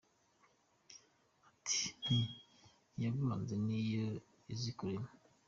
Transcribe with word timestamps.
Nti: 1.57 1.81
Iyaguhanze 2.97 3.55
ni 3.65 3.79
yo 3.93 4.05
izi 4.53 4.71
kurema 4.77 5.09